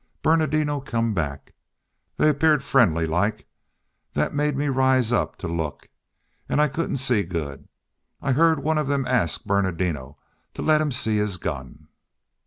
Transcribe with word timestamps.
Bernardino 0.23 0.79
come 0.81 1.13
back. 1.13 1.53
They 2.17 2.33
'peared 2.33 2.63
friendly 2.63 3.05
like. 3.05 3.45
Thet 4.15 4.33
made 4.33 4.57
me 4.57 4.67
raise 4.67 5.13
up, 5.13 5.35
to 5.35 5.47
look. 5.47 5.89
An' 6.49 6.59
I 6.59 6.67
couldn't 6.69 6.97
see 6.97 7.21
good. 7.21 7.67
I 8.19 8.33
heerd 8.33 8.63
one 8.63 8.79
of 8.79 8.87
them 8.87 9.05
ask 9.05 9.43
Bernardino 9.45 10.17
to 10.55 10.63
let 10.63 10.81
him 10.81 10.91
see 10.91 11.17
his 11.17 11.37
gun. 11.37 11.87